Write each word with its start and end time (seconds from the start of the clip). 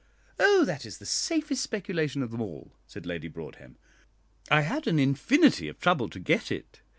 "Oh, 0.39 0.65
that 0.65 0.83
is 0.83 0.97
the 0.97 1.05
safest 1.05 1.61
speculation 1.61 2.23
of 2.23 2.31
them 2.31 2.41
all," 2.41 2.73
said 2.87 3.05
Lady 3.05 3.27
Broadhem. 3.27 3.77
"I 4.49 4.61
had 4.61 4.87
an 4.87 4.97
infinity 4.97 5.67
of 5.67 5.77
trouble 5.79 6.09
to 6.09 6.19
get 6.19 6.51
it. 6.51 6.81